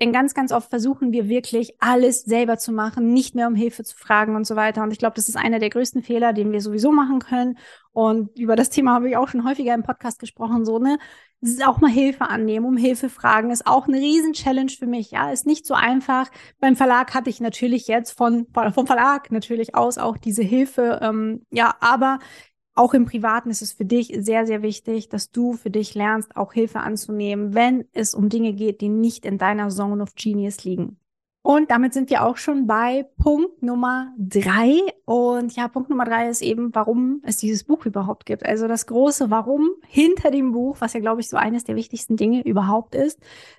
[0.00, 3.82] Denn ganz, ganz oft versuchen wir wirklich alles selber zu machen, nicht mehr um Hilfe
[3.82, 4.82] zu fragen und so weiter.
[4.84, 7.58] Und ich glaube, das ist einer der größten Fehler, den wir sowieso machen können.
[7.92, 10.64] Und über das Thema habe ich auch schon häufiger im Podcast gesprochen.
[10.64, 10.98] So, ne?
[11.66, 15.10] Auch mal Hilfe annehmen, um Hilfe fragen, ist auch eine Riesen-Challenge für mich.
[15.10, 16.30] Ja, ist nicht so einfach.
[16.60, 21.00] Beim Verlag hatte ich natürlich jetzt von, vom Verlag natürlich aus auch diese Hilfe.
[21.02, 22.20] Ähm, ja, aber
[22.78, 26.36] auch im Privaten ist es für dich sehr, sehr wichtig, dass du für dich lernst,
[26.36, 30.62] auch Hilfe anzunehmen, wenn es um Dinge geht, die nicht in deiner Zone of Genius
[30.64, 30.96] liegen.
[31.42, 34.80] Und damit sind wir auch schon bei Punkt Nummer drei.
[35.06, 38.44] Und ja, Punkt Nummer drei ist eben, warum es dieses Buch überhaupt gibt.
[38.44, 42.16] Also das große Warum hinter dem Buch, was ja, glaube ich, so eines der wichtigsten
[42.16, 43.18] Dinge überhaupt ist.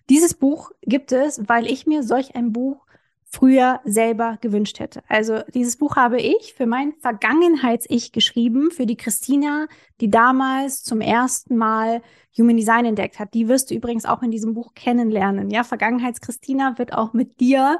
[0.09, 2.85] Dieses Buch gibt es, weil ich mir solch ein Buch
[3.29, 5.01] früher selber gewünscht hätte.
[5.07, 9.67] Also dieses Buch habe ich für mein Vergangenheits-Ich geschrieben, für die Christina,
[10.01, 12.01] die damals zum ersten Mal
[12.37, 13.33] Human Design entdeckt hat.
[13.33, 15.51] Die wirst du übrigens auch in diesem Buch kennenlernen.
[15.51, 17.79] Ja, Vergangenheits-Christina wird auch mit dir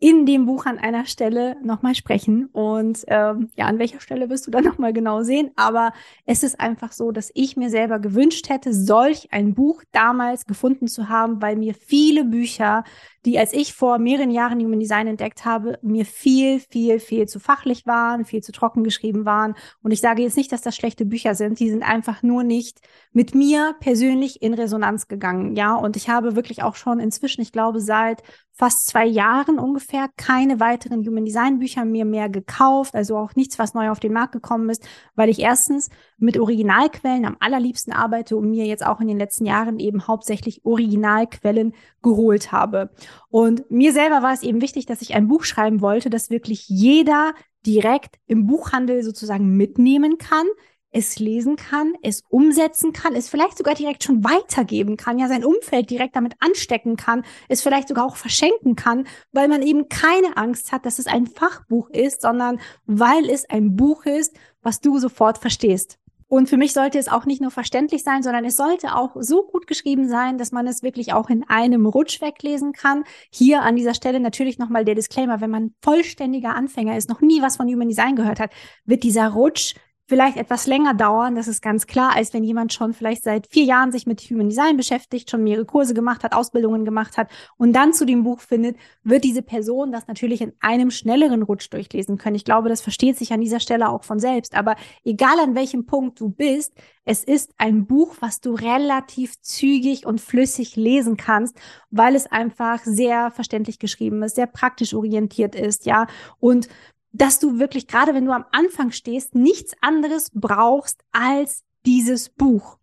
[0.00, 2.46] in dem Buch an einer Stelle nochmal sprechen.
[2.46, 5.50] Und ähm, ja, an welcher Stelle wirst du dann nochmal genau sehen.
[5.56, 5.92] Aber
[6.24, 10.88] es ist einfach so, dass ich mir selber gewünscht hätte, solch ein Buch damals gefunden
[10.88, 12.82] zu haben, weil mir viele Bücher
[13.26, 17.38] die als ich vor mehreren Jahren Human Design entdeckt habe, mir viel, viel, viel zu
[17.38, 19.54] fachlich waren, viel zu trocken geschrieben waren.
[19.82, 22.80] Und ich sage jetzt nicht, dass das schlechte Bücher sind, die sind einfach nur nicht
[23.12, 25.54] mit mir persönlich in Resonanz gegangen.
[25.54, 30.08] Ja, und ich habe wirklich auch schon inzwischen, ich glaube, seit fast zwei Jahren ungefähr
[30.16, 34.12] keine weiteren Human Design Bücher mir mehr gekauft, also auch nichts, was neu auf den
[34.12, 35.88] Markt gekommen ist, weil ich erstens
[36.20, 40.64] mit Originalquellen am allerliebsten arbeite und mir jetzt auch in den letzten Jahren eben hauptsächlich
[40.64, 42.90] Originalquellen geholt habe.
[43.28, 46.68] Und mir selber war es eben wichtig, dass ich ein Buch schreiben wollte, das wirklich
[46.68, 47.32] jeder
[47.66, 50.46] direkt im Buchhandel sozusagen mitnehmen kann,
[50.92, 55.44] es lesen kann, es umsetzen kann, es vielleicht sogar direkt schon weitergeben kann, ja sein
[55.44, 60.36] Umfeld direkt damit anstecken kann, es vielleicht sogar auch verschenken kann, weil man eben keine
[60.36, 64.98] Angst hat, dass es ein Fachbuch ist, sondern weil es ein Buch ist, was du
[64.98, 65.99] sofort verstehst.
[66.30, 69.42] Und für mich sollte es auch nicht nur verständlich sein, sondern es sollte auch so
[69.42, 73.02] gut geschrieben sein, dass man es wirklich auch in einem Rutsch weglesen kann.
[73.32, 77.42] Hier an dieser Stelle natürlich nochmal der Disclaimer, wenn man vollständiger Anfänger ist, noch nie
[77.42, 78.52] was von Human Design gehört hat,
[78.84, 79.74] wird dieser Rutsch
[80.10, 83.62] vielleicht etwas länger dauern, das ist ganz klar, als wenn jemand schon vielleicht seit vier
[83.62, 87.72] Jahren sich mit Human Design beschäftigt, schon mehrere Kurse gemacht hat, Ausbildungen gemacht hat und
[87.74, 92.18] dann zu dem Buch findet, wird diese Person das natürlich in einem schnelleren Rutsch durchlesen
[92.18, 92.34] können.
[92.34, 94.56] Ich glaube, das versteht sich an dieser Stelle auch von selbst.
[94.56, 96.72] Aber egal an welchem Punkt du bist,
[97.04, 101.56] es ist ein Buch, was du relativ zügig und flüssig lesen kannst,
[101.90, 106.08] weil es einfach sehr verständlich geschrieben ist, sehr praktisch orientiert ist, ja.
[106.40, 106.68] Und
[107.12, 112.78] dass du wirklich, gerade wenn du am Anfang stehst, nichts anderes brauchst als dieses Buch.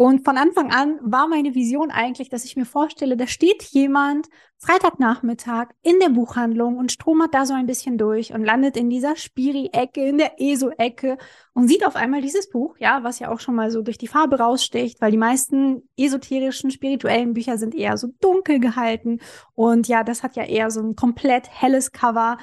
[0.00, 4.28] Und von Anfang an war meine Vision eigentlich, dass ich mir vorstelle, da steht jemand
[4.56, 9.14] Freitagnachmittag in der Buchhandlung und stromert da so ein bisschen durch und landet in dieser
[9.14, 11.18] Spiri-Ecke, in der ESO-Ecke
[11.52, 14.08] und sieht auf einmal dieses Buch, ja, was ja auch schon mal so durch die
[14.08, 19.18] Farbe raussticht, weil die meisten esoterischen, spirituellen Bücher sind eher so dunkel gehalten
[19.54, 22.38] und ja, das hat ja eher so ein komplett helles Cover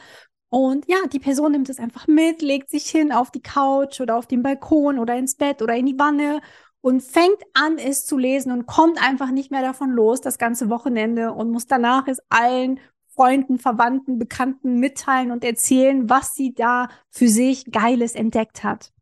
[0.49, 4.15] und ja, die Person nimmt es einfach mit, legt sich hin auf die Couch oder
[4.15, 6.41] auf den Balkon oder ins Bett oder in die Wanne
[6.81, 10.69] und fängt an, es zu lesen und kommt einfach nicht mehr davon los, das ganze
[10.69, 12.79] Wochenende und muss danach es allen
[13.09, 18.93] Freunden, Verwandten, Bekannten mitteilen und erzählen, was sie da für sich Geiles entdeckt hat.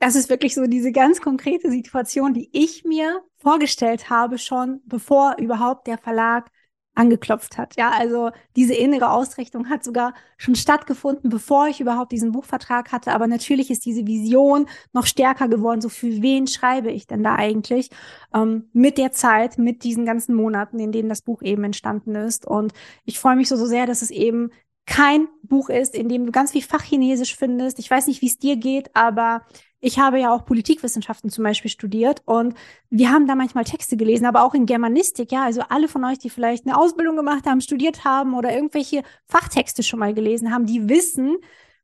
[0.00, 5.36] Das ist wirklich so diese ganz konkrete Situation, die ich mir vorgestellt habe, schon bevor
[5.38, 6.50] überhaupt der Verlag
[6.94, 7.76] angeklopft hat.
[7.76, 13.12] Ja, also diese innere Ausrichtung hat sogar schon stattgefunden, bevor ich überhaupt diesen Buchvertrag hatte.
[13.12, 15.80] Aber natürlich ist diese Vision noch stärker geworden.
[15.80, 17.90] So für wen schreibe ich denn da eigentlich
[18.34, 22.46] ähm, mit der Zeit, mit diesen ganzen Monaten, in denen das Buch eben entstanden ist.
[22.46, 22.72] Und
[23.04, 24.50] ich freue mich so, so sehr, dass es eben
[24.86, 27.78] kein Buch ist, in dem du ganz viel Fachchinesisch findest.
[27.78, 29.42] Ich weiß nicht, wie es dir geht, aber
[29.80, 32.54] ich habe ja auch Politikwissenschaften zum Beispiel studiert und
[32.90, 36.18] wir haben da manchmal Texte gelesen, aber auch in Germanistik, ja, also alle von euch,
[36.18, 40.66] die vielleicht eine Ausbildung gemacht haben, studiert haben oder irgendwelche Fachtexte schon mal gelesen haben,
[40.66, 41.38] die wissen,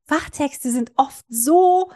[0.05, 1.91] Fachtexte sind oft so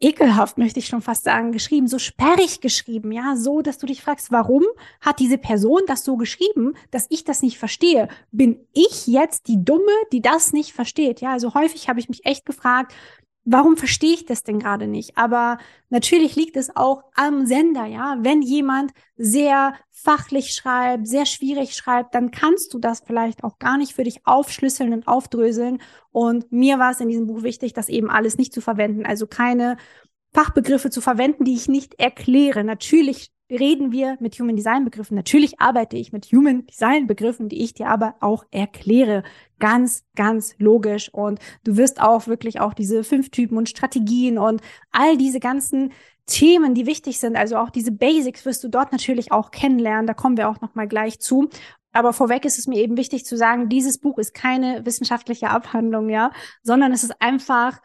[0.00, 4.02] ekelhaft, möchte ich schon fast sagen, geschrieben, so sperrig geschrieben, ja, so, dass du dich
[4.02, 4.62] fragst, warum
[5.00, 8.08] hat diese Person das so geschrieben, dass ich das nicht verstehe?
[8.30, 11.20] Bin ich jetzt die Dumme, die das nicht versteht?
[11.20, 12.92] Ja, also häufig habe ich mich echt gefragt,
[13.44, 15.16] warum verstehe ich das denn gerade nicht?
[15.16, 15.58] Aber
[15.90, 18.16] natürlich liegt es auch am Sender, ja.
[18.20, 23.78] Wenn jemand sehr fachlich schreibt, sehr schwierig schreibt, dann kannst du das vielleicht auch gar
[23.78, 25.80] nicht für dich aufschlüsseln und aufdröseln.
[26.10, 29.06] Und mir war es in diesem Buch wichtig, das eben alles nicht zu verwenden.
[29.06, 29.76] Also keine
[30.32, 32.64] Fachbegriffe zu verwenden, die ich nicht erkläre.
[32.64, 35.16] Natürlich reden wir mit Human Design Begriffen.
[35.16, 39.22] Natürlich arbeite ich mit Human Design Begriffen, die ich dir aber auch erkläre.
[39.58, 41.12] Ganz, ganz logisch.
[41.12, 45.92] Und du wirst auch wirklich auch diese fünf Typen und Strategien und all diese ganzen
[46.26, 50.06] Themen, die wichtig sind, also auch diese Basics wirst du dort natürlich auch kennenlernen.
[50.06, 51.50] Da kommen wir auch noch mal gleich zu.
[51.92, 56.08] Aber vorweg ist es mir eben wichtig zu sagen, dieses Buch ist keine wissenschaftliche Abhandlung,
[56.08, 57.80] ja, sondern es ist einfach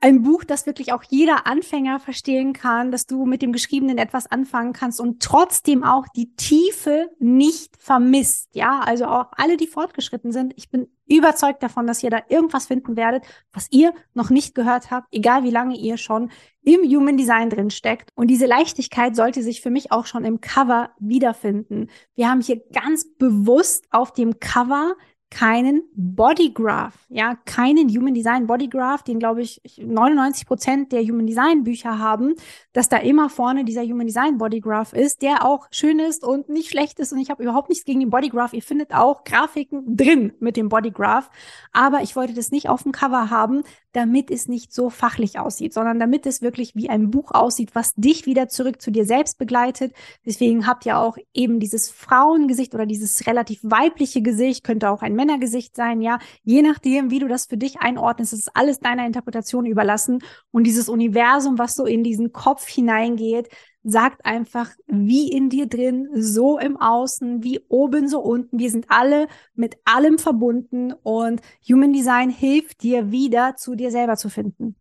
[0.00, 4.30] ein Buch, das wirklich auch jeder Anfänger verstehen kann, dass du mit dem Geschriebenen etwas
[4.30, 8.54] anfangen kannst und trotzdem auch die Tiefe nicht vermisst.
[8.54, 10.54] Ja, also auch alle, die fortgeschritten sind.
[10.56, 14.92] Ich bin überzeugt davon, dass ihr da irgendwas finden werdet, was ihr noch nicht gehört
[14.92, 16.30] habt, egal wie lange ihr schon
[16.62, 18.10] im Human Design drin steckt.
[18.14, 21.88] Und diese Leichtigkeit sollte sich für mich auch schon im Cover wiederfinden.
[22.14, 24.94] Wir haben hier ganz bewusst auf dem Cover
[25.30, 31.64] keinen Bodygraph, ja, keinen Human Design Bodygraph, den glaube ich 99 Prozent der Human Design
[31.64, 32.34] Bücher haben,
[32.72, 36.70] dass da immer vorne dieser Human Design Bodygraph ist, der auch schön ist und nicht
[36.70, 38.54] schlecht ist und ich habe überhaupt nichts gegen den Bodygraph.
[38.54, 41.30] Ihr findet auch Grafiken drin mit dem Bodygraph,
[41.72, 43.62] aber ich wollte das nicht auf dem Cover haben,
[43.92, 47.94] damit es nicht so fachlich aussieht, sondern damit es wirklich wie ein Buch aussieht, was
[47.94, 49.94] dich wieder zurück zu dir selbst begleitet.
[50.26, 55.14] Deswegen habt ihr auch eben dieses Frauengesicht oder dieses relativ weibliche Gesicht, könnte auch ein
[55.14, 56.18] Männergesicht sein, ja.
[56.42, 60.20] Je nachdem, wie du das für dich einordnest, ist alles deiner Interpretation überlassen.
[60.50, 63.48] Und dieses Universum, was so in diesen Kopf hineingeht,
[63.84, 68.58] sagt einfach, wie in dir drin, so im Außen, wie oben, so unten.
[68.58, 74.16] Wir sind alle mit allem verbunden und Human Design hilft dir wieder zu dir selber
[74.16, 74.76] zu finden.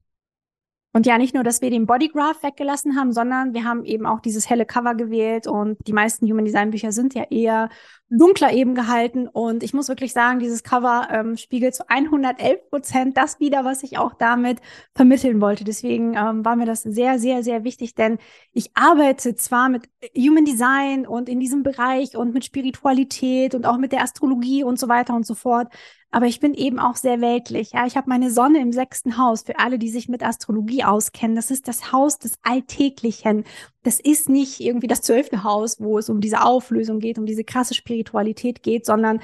[0.94, 4.20] Und ja, nicht nur, dass wir den Bodygraph weggelassen haben, sondern wir haben eben auch
[4.20, 7.70] dieses helle Cover gewählt und die meisten Human Design Bücher sind ja eher
[8.10, 13.18] dunkler eben gehalten und ich muss wirklich sagen, dieses Cover ähm, spiegelt zu 111 Prozent
[13.18, 14.60] das wieder, was ich auch damit
[14.96, 15.66] vermitteln wollte.
[15.66, 18.18] Deswegen ähm, war mir das sehr, sehr, sehr wichtig, denn
[18.54, 23.78] ich arbeite zwar mit Human Design und in diesem Bereich und mit Spiritualität und auch
[23.78, 25.68] mit der Astrologie und so weiter und so fort,
[26.10, 27.74] aber ich bin eben auch sehr weltlich.
[27.74, 29.44] Ja, ich habe meine Sonne im sechsten Haus.
[29.44, 33.44] Für alle, die sich mit Astrologie auskennen, das ist das Haus des Alltäglichen.
[33.88, 37.46] Das ist nicht irgendwie das zwölfte Haus, wo es um diese Auflösung geht, um diese
[37.46, 39.22] krasse Spiritualität geht, sondern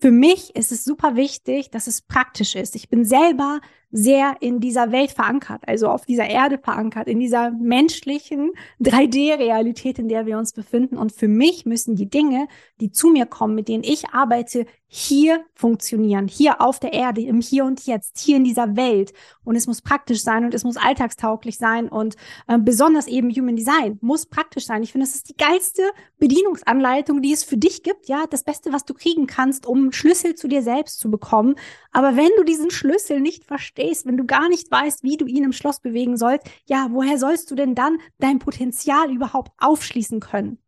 [0.00, 2.76] für mich ist es super wichtig, dass es praktisch ist.
[2.76, 7.50] Ich bin selber sehr in dieser Welt verankert, also auf dieser Erde verankert, in dieser
[7.50, 10.98] menschlichen 3D-Realität, in der wir uns befinden.
[10.98, 12.48] Und für mich müssen die Dinge,
[12.80, 17.40] die zu mir kommen, mit denen ich arbeite, hier funktionieren, hier auf der Erde, im
[17.40, 19.12] Hier und Jetzt, hier in dieser Welt.
[19.44, 23.56] Und es muss praktisch sein und es muss alltagstauglich sein und äh, besonders eben Human
[23.56, 24.82] Design muss praktisch sein.
[24.82, 25.82] Ich finde, das ist die geilste
[26.18, 28.08] Bedienungsanleitung, die es für dich gibt.
[28.08, 31.56] Ja, das Beste, was du kriegen kannst, um Schlüssel zu dir selbst zu bekommen.
[31.92, 33.75] Aber wenn du diesen Schlüssel nicht verstehst,
[34.06, 37.50] wenn du gar nicht weißt, wie du ihn im Schloss bewegen sollst, ja, woher sollst
[37.50, 40.58] du denn dann dein Potenzial überhaupt aufschließen können?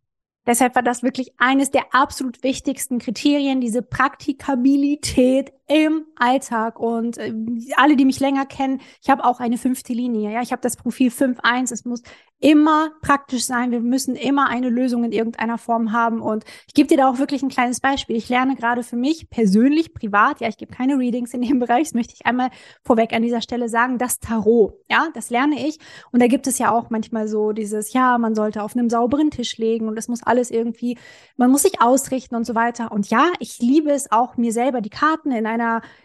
[0.47, 6.81] Deshalb war das wirklich eines der absolut wichtigsten Kriterien, diese Praktikabilität im Alltag.
[6.81, 7.33] Und äh,
[7.77, 10.33] alle, die mich länger kennen, ich habe auch eine fünfte Linie.
[10.33, 11.73] Ja, ich habe das Profil 5.1.
[11.73, 12.03] Es muss
[12.41, 13.73] immer praktisch sein.
[13.73, 16.21] Wir müssen immer eine Lösung in irgendeiner Form haben.
[16.21, 18.17] Und ich gebe dir da auch wirklich ein kleines Beispiel.
[18.17, 21.89] Ich lerne gerade für mich persönlich, privat, ja, ich gebe keine Readings in dem Bereich,
[21.89, 22.51] das möchte ich einmal
[22.85, 24.75] vorweg an dieser Stelle sagen, das Tarot.
[24.89, 25.79] Ja, das lerne ich.
[26.13, 29.31] Und da gibt es ja auch manchmal so dieses, ja, man sollte auf einem sauberen
[29.31, 30.97] Tisch legen und das muss alles irgendwie,
[31.37, 32.93] man muss sich ausrichten und so weiter.
[32.93, 35.58] Und ja, ich liebe es auch, mir selber die Karten in einer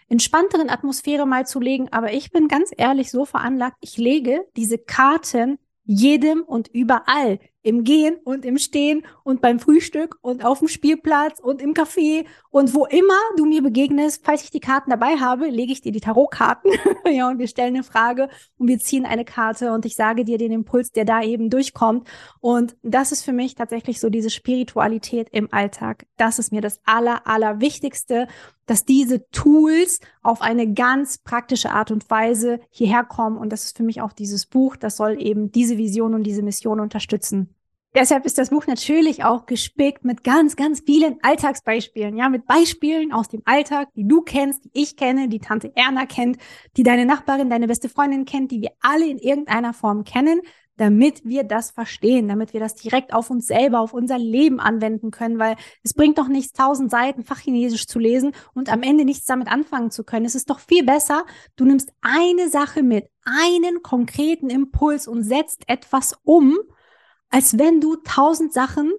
[0.08, 1.92] entspannteren Atmosphäre mal zu legen.
[1.92, 7.82] Aber ich bin ganz ehrlich so veranlagt, ich lege diese Karten jedem und überall im
[7.82, 12.74] Gehen und im Stehen und beim Frühstück und auf dem Spielplatz und im Café und
[12.74, 16.00] wo immer du mir begegnest, falls ich die Karten dabei habe, lege ich dir die
[16.00, 16.70] Tarotkarten.
[17.10, 20.38] ja, und wir stellen eine Frage und wir ziehen eine Karte und ich sage dir
[20.38, 22.06] den Impuls, der da eben durchkommt.
[22.40, 26.06] Und das ist für mich tatsächlich so diese Spiritualität im Alltag.
[26.18, 28.28] Das ist mir das aller, aller Wichtigste,
[28.66, 33.36] dass diese Tools auf eine ganz praktische Art und Weise hierher kommen.
[33.36, 36.42] Und das ist für mich auch dieses Buch, das soll eben diese Vision und diese
[36.42, 37.53] Mission unterstützen.
[37.94, 43.12] Deshalb ist das Buch natürlich auch gespickt mit ganz, ganz vielen Alltagsbeispielen, ja, mit Beispielen
[43.12, 46.38] aus dem Alltag, die du kennst, die ich kenne, die Tante Erna kennt,
[46.76, 50.40] die deine Nachbarin, deine beste Freundin kennt, die wir alle in irgendeiner Form kennen,
[50.76, 55.12] damit wir das verstehen, damit wir das direkt auf uns selber, auf unser Leben anwenden
[55.12, 55.54] können, weil
[55.84, 59.92] es bringt doch nichts, tausend Seiten Fachchinesisch zu lesen und am Ende nichts damit anfangen
[59.92, 60.26] zu können.
[60.26, 65.62] Es ist doch viel besser, du nimmst eine Sache mit, einen konkreten Impuls und setzt
[65.68, 66.58] etwas um,
[67.34, 68.92] als wenn du tausend Sachen,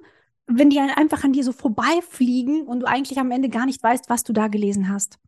[0.45, 4.09] wenn die einfach an dir so vorbeifliegen und du eigentlich am Ende gar nicht weißt,
[4.09, 5.19] was du da gelesen hast.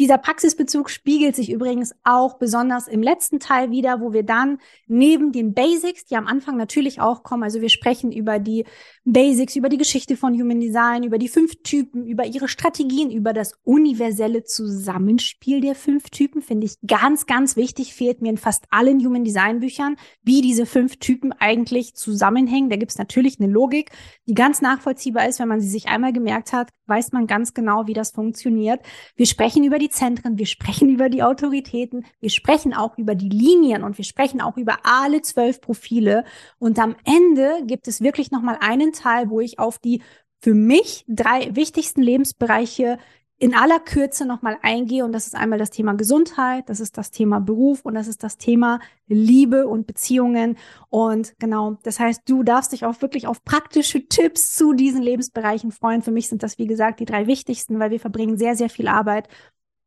[0.00, 5.30] Dieser Praxisbezug spiegelt sich übrigens auch besonders im letzten Teil wieder, wo wir dann neben
[5.30, 8.64] den Basics, die am Anfang natürlich auch kommen, also wir sprechen über die
[9.04, 13.32] Basics, über die Geschichte von Human Design, über die fünf Typen, über ihre Strategien, über
[13.32, 18.64] das universelle Zusammenspiel der fünf Typen, finde ich ganz, ganz wichtig, fehlt mir in fast
[18.70, 22.68] allen Human Design Büchern, wie diese fünf Typen eigentlich zusammenhängen.
[22.68, 23.92] Da gibt es natürlich eine Logik,
[24.26, 27.86] die ganz nachvollziehbar ist, wenn man sie sich einmal gemerkt hat, weiß man ganz genau,
[27.86, 28.80] wie das funktioniert.
[29.16, 33.28] Wir sprechen über die Zentren, wir sprechen über die Autoritäten, wir sprechen auch über die
[33.28, 36.24] Linien und wir sprechen auch über alle zwölf Profile.
[36.58, 40.02] Und am Ende gibt es wirklich nochmal einen Teil, wo ich auf die
[40.40, 42.98] für mich drei wichtigsten Lebensbereiche
[43.38, 45.04] in aller Kürze nochmal eingehe.
[45.04, 48.22] Und das ist einmal das Thema Gesundheit, das ist das Thema Beruf und das ist
[48.22, 50.56] das Thema Liebe und Beziehungen.
[50.88, 55.72] Und genau, das heißt, du darfst dich auch wirklich auf praktische Tipps zu diesen Lebensbereichen
[55.72, 56.02] freuen.
[56.02, 58.88] Für mich sind das, wie gesagt, die drei wichtigsten, weil wir verbringen sehr, sehr viel
[58.88, 59.28] Arbeit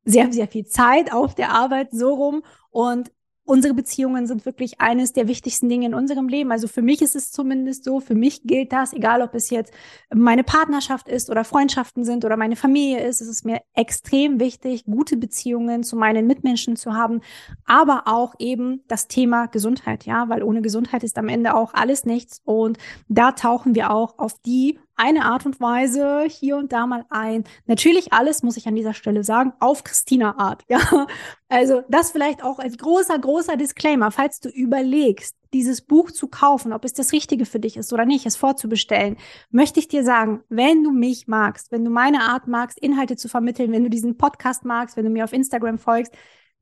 [0.07, 2.43] sehr, sehr viel Zeit auf der Arbeit so rum.
[2.69, 3.11] Und
[3.47, 6.51] unsere Beziehungen sind wirklich eines der wichtigsten Dinge in unserem Leben.
[6.51, 9.73] Also für mich ist es zumindest so, für mich gilt das, egal ob es jetzt
[10.13, 14.83] meine Partnerschaft ist oder Freundschaften sind oder meine Familie ist, es ist mir extrem wichtig,
[14.85, 17.21] gute Beziehungen zu meinen Mitmenschen zu haben,
[17.65, 22.05] aber auch eben das Thema Gesundheit, ja, weil ohne Gesundheit ist am Ende auch alles
[22.05, 26.85] nichts und da tauchen wir auch auf die eine Art und Weise hier und da
[26.87, 27.43] mal ein.
[27.65, 30.63] Natürlich alles, muss ich an dieser Stelle sagen, auf Christina Art.
[30.69, 31.07] Ja,
[31.49, 36.73] also das vielleicht auch als großer, großer Disclaimer, falls du überlegst, dieses Buch zu kaufen,
[36.73, 39.17] ob es das Richtige für dich ist oder nicht, es vorzubestellen,
[39.49, 43.29] möchte ich dir sagen, wenn du mich magst, wenn du meine Art magst, Inhalte zu
[43.29, 46.13] vermitteln, wenn du diesen Podcast magst, wenn du mir auf Instagram folgst,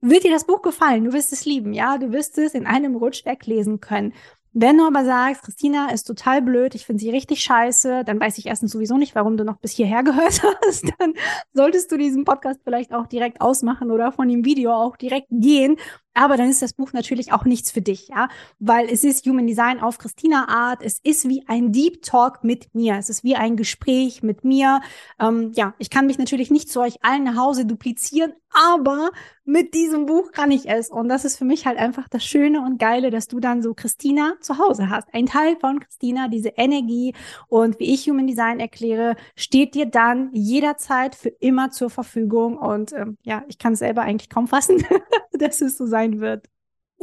[0.01, 1.05] wird dir das Buch gefallen.
[1.05, 4.13] Du wirst es lieben, ja, du wirst es in einem Rutsch weglesen können.
[4.57, 8.37] Wenn du aber sagst, Christina ist total blöd, ich finde sie richtig scheiße, dann weiß
[8.37, 10.85] ich erstens sowieso nicht, warum du noch bis hierher gehört hast.
[10.97, 11.13] Dann
[11.51, 15.75] solltest du diesen Podcast vielleicht auch direkt ausmachen oder von dem Video auch direkt gehen.
[16.13, 19.45] Aber dann ist das Buch natürlich auch nichts für dich, ja, weil es ist Human
[19.45, 20.81] Design auf Christina Art.
[20.81, 22.95] Es ist wie ein Deep Talk mit mir.
[22.95, 24.79] Es ist wie ein Gespräch mit mir.
[25.19, 29.11] Ähm, ja, ich kann mich natürlich nicht zu euch allen nach Hause duplizieren, aber
[29.43, 30.89] mit diesem Buch kann ich es.
[30.89, 33.73] Und das ist für mich halt einfach das Schöne und Geile, dass du dann so
[33.73, 35.13] Christina zu Hause hast.
[35.13, 37.13] Ein Teil von Christina, diese Energie
[37.47, 42.57] und wie ich Human Design erkläre, steht dir dann jederzeit für immer zur Verfügung.
[42.57, 44.83] Und ähm, ja, ich kann es selber eigentlich kaum fassen,
[45.33, 46.47] dass es so sein wird.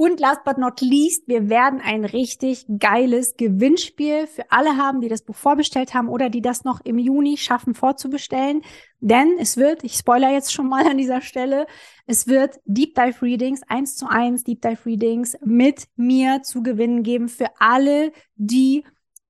[0.02, 5.06] Und last but not least, wir werden ein richtig geiles Gewinnspiel für alle haben, die
[5.08, 8.62] das Buch vorbestellt haben oder die das noch im Juni schaffen vorzubestellen.
[8.98, 11.68] Denn es wird, ich spoiler jetzt schon mal an dieser Stelle,
[12.04, 17.04] es wird Deep Dive Readings, eins zu eins Deep Dive Readings mit mir zu gewinnen
[17.04, 18.82] geben für alle, die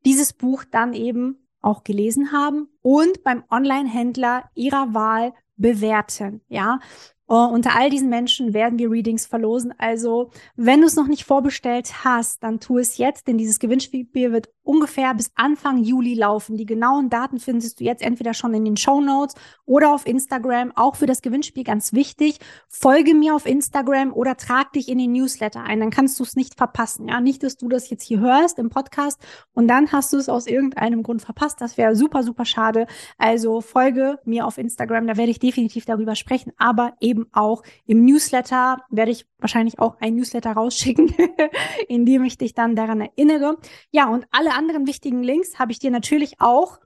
[0.07, 6.41] dieses Buch dann eben auch gelesen haben und beim Online-Händler ihrer Wahl bewerten.
[6.49, 6.81] Ja,
[7.29, 9.73] Uh, unter all diesen Menschen werden wir Readings verlosen.
[9.79, 14.33] Also, wenn du es noch nicht vorbestellt hast, dann tu es jetzt, denn dieses Gewinnspiel
[14.33, 16.57] wird ungefähr bis Anfang Juli laufen.
[16.57, 19.35] Die genauen Daten findest du jetzt entweder schon in den Show Notes
[19.65, 20.73] oder auf Instagram.
[20.75, 22.39] Auch für das Gewinnspiel ganz wichtig.
[22.69, 25.81] Folge mir auf Instagram oder trag dich in den Newsletter ein.
[25.81, 27.09] Dann kannst du es nicht verpassen.
[27.09, 29.21] Ja, nicht, dass du das jetzt hier hörst im Podcast
[29.53, 31.61] und dann hast du es aus irgendeinem Grund verpasst.
[31.61, 32.87] Das wäre super, super schade.
[33.19, 35.07] Also folge mir auf Instagram.
[35.07, 36.53] Da werde ich definitiv darüber sprechen.
[36.59, 41.15] Aber eben auch im Newsletter werde ich wahrscheinlich auch ein Newsletter rausschicken,
[41.89, 43.59] in dem ich dich dann daran erinnere.
[43.91, 46.79] Ja, und alle anderen wichtigen Links habe ich dir natürlich auch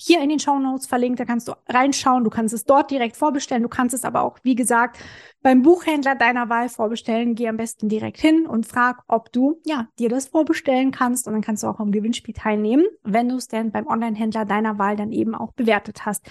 [0.00, 1.18] hier in den Show Notes verlinkt.
[1.18, 2.22] Da kannst du reinschauen.
[2.22, 3.64] Du kannst es dort direkt vorbestellen.
[3.64, 4.98] Du kannst es aber auch, wie gesagt,
[5.42, 7.34] beim Buchhändler deiner Wahl vorbestellen.
[7.34, 11.26] Geh am besten direkt hin und frag, ob du ja dir das vorbestellen kannst.
[11.26, 14.78] Und dann kannst du auch am Gewinnspiel teilnehmen, wenn du es denn beim Online-Händler deiner
[14.78, 16.24] Wahl dann eben auch bewertet hast.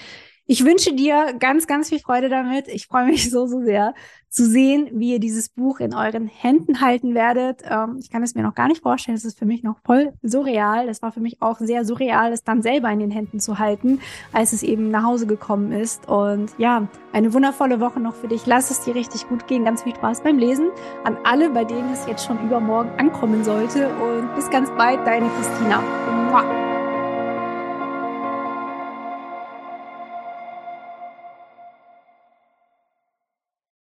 [0.50, 2.70] Ich wünsche dir ganz, ganz viel Freude damit.
[2.70, 3.93] Ich freue mich so, so sehr
[4.30, 7.64] zu sehen, wie ihr dieses Buch in euren Händen halten werdet.
[7.70, 9.18] Ähm, ich kann es mir noch gar nicht vorstellen.
[9.18, 10.88] Es ist für mich noch voll surreal.
[10.88, 14.00] Das war für mich auch sehr surreal, es dann selber in den Händen zu halten,
[14.32, 16.08] als es eben nach Hause gekommen ist.
[16.08, 18.45] Und ja, eine wundervolle Woche noch für dich.
[18.45, 19.66] Lass es dir richtig gut gehen.
[19.66, 20.70] Ganz viel Spaß beim Lesen.
[21.04, 23.89] An alle, bei denen es jetzt schon übermorgen ankommen sollte.
[23.89, 25.82] Und bis ganz bald, deine Christina.
[26.30, 26.66] Mua.